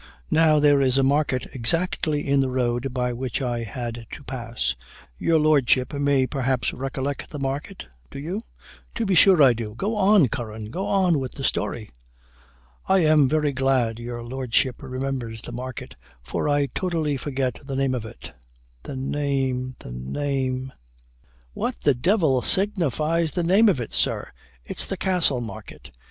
[0.31, 4.75] Now there is a market exactly in the road by which I had to pass
[5.19, 8.41] your Lordship may perhaps recollect the market do you?"
[8.95, 11.91] "To be sure I do go on, Curran go on with the story."
[12.87, 17.93] "I am very glad your Lordship remembers the market, for I totally forget the name
[17.93, 18.31] of it
[18.81, 20.73] the name the name"
[21.53, 24.29] "What the devil signifies the name of it, sir?
[24.65, 25.91] it's the Castle Market."